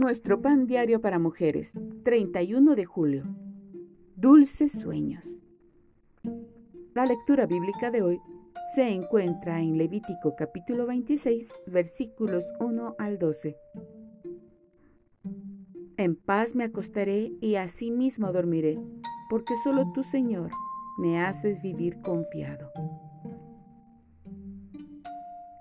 [0.00, 3.24] Nuestro pan diario para mujeres, 31 de julio.
[4.16, 5.42] Dulces sueños.
[6.94, 8.18] La lectura bíblica de hoy
[8.74, 13.58] se encuentra en Levítico capítulo 26, versículos 1 al 12.
[15.98, 18.78] En paz me acostaré y asimismo dormiré,
[19.28, 20.50] porque solo tú, Señor,
[20.96, 22.70] me haces vivir confiado.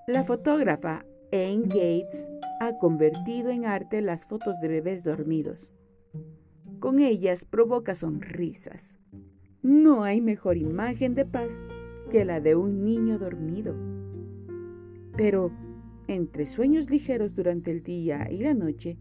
[0.08, 1.04] La fotógrafa
[1.34, 5.72] Anne Gates ha convertido en arte las fotos de bebés dormidos.
[6.80, 8.98] Con ellas provoca sonrisas.
[9.62, 11.64] No hay mejor imagen de paz
[12.12, 13.76] que la de un niño dormido.
[15.16, 15.52] Pero
[16.08, 18.98] entre sueños ligeros durante el día y la noche,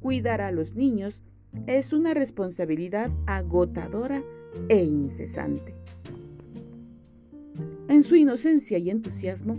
[0.00, 1.22] cuidar a los niños
[1.66, 4.22] es una responsabilidad agotadora
[4.68, 5.74] e incesante.
[7.88, 9.56] En su inocencia y entusiasmo,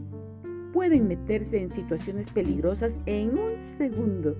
[0.73, 4.35] pueden meterse en situaciones peligrosas en un segundo.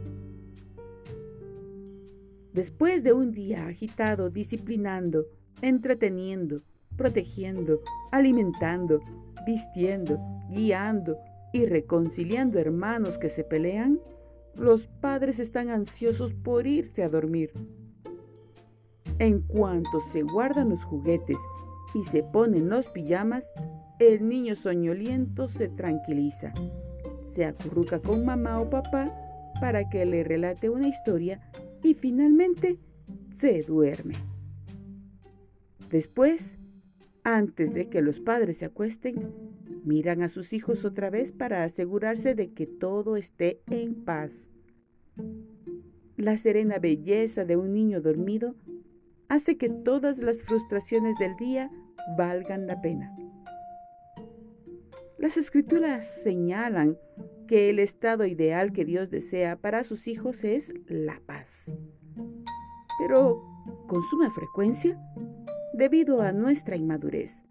[2.54, 5.26] Después de un día agitado, disciplinando,
[5.62, 6.62] entreteniendo,
[6.98, 9.00] protegiendo, alimentando,
[9.46, 11.18] vistiendo, guiando
[11.54, 14.00] y reconciliando hermanos que se pelean,
[14.56, 17.52] los padres están ansiosos por irse a dormir.
[19.20, 21.38] En cuanto se guardan los juguetes
[21.94, 23.46] y se ponen los pijamas,
[24.02, 26.54] el niño soñoliento se tranquiliza.
[27.24, 29.16] Se acurruca con mamá o papá
[29.60, 31.40] para que le relate una historia
[31.84, 32.80] y finalmente
[33.32, 34.16] se duerme.
[35.92, 36.56] Después,
[37.24, 39.34] antes de que los padres se acuesten,
[39.84, 44.50] miran a sus hijos otra vez para asegurarse de que todo esté en paz.
[46.18, 48.56] La serena belleza de un niño dormido
[49.30, 51.72] hace que todas las frustraciones del día
[52.18, 53.16] valgan la pena.
[55.22, 56.98] Las escrituras señalan
[57.48, 61.72] que el estado ideal que Dios desea para sus hijos es la paz.
[62.98, 63.40] Pero
[63.88, 65.00] con suma frecuencia,
[65.76, 67.44] debido a nuestra inmadurez,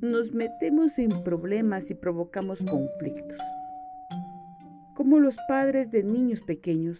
[0.00, 3.38] nos metemos en problemas y provocamos conflictos.
[4.96, 6.98] Como los padres de niños pequeños,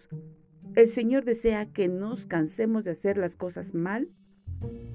[0.75, 4.07] el Señor desea que nos cansemos de hacer las cosas mal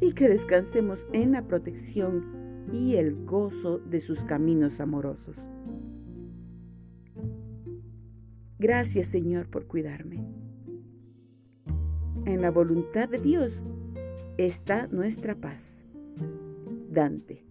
[0.00, 5.36] y que descansemos en la protección y el gozo de sus caminos amorosos.
[8.58, 10.24] Gracias Señor por cuidarme.
[12.26, 13.60] En la voluntad de Dios
[14.36, 15.84] está nuestra paz.
[16.90, 17.49] Dante.